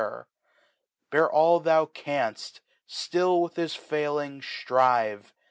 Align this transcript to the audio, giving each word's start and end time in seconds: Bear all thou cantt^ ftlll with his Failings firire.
Bear 1.11 1.29
all 1.31 1.59
thou 1.59 1.85
cantt^ 1.85 2.59
ftlll 2.89 3.43
with 3.43 3.55
his 3.55 3.75
Failings 3.75 4.43
firire. 4.45 5.23